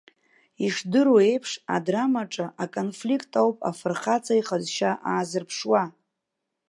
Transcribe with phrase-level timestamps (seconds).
[0.65, 5.83] Ишдыру еиԥш, адрамаҿы аконфлиқт ауп афырхаҵа иҟазшьа аазырԥшуа.